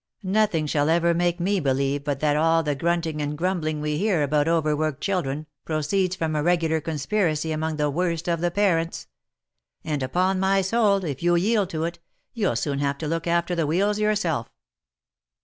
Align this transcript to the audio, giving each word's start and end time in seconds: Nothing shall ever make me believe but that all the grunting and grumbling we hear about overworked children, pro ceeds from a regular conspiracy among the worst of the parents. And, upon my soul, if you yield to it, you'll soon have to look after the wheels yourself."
Nothing 0.23 0.65
shall 0.65 0.89
ever 0.89 1.13
make 1.13 1.39
me 1.39 1.59
believe 1.59 2.03
but 2.03 2.21
that 2.21 2.35
all 2.35 2.63
the 2.63 2.73
grunting 2.73 3.21
and 3.21 3.37
grumbling 3.37 3.81
we 3.81 3.99
hear 3.99 4.23
about 4.23 4.47
overworked 4.47 4.99
children, 4.99 5.45
pro 5.63 5.77
ceeds 5.81 6.15
from 6.17 6.35
a 6.35 6.41
regular 6.41 6.81
conspiracy 6.81 7.51
among 7.51 7.75
the 7.75 7.87
worst 7.87 8.27
of 8.27 8.41
the 8.41 8.49
parents. 8.49 9.05
And, 9.83 10.01
upon 10.01 10.39
my 10.39 10.61
soul, 10.61 11.05
if 11.05 11.21
you 11.21 11.35
yield 11.35 11.69
to 11.69 11.83
it, 11.83 11.99
you'll 12.33 12.55
soon 12.55 12.79
have 12.79 12.97
to 12.97 13.07
look 13.07 13.27
after 13.27 13.53
the 13.53 13.67
wheels 13.67 13.99
yourself." 13.99 14.49